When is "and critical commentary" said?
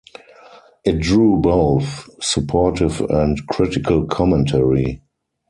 3.01-5.03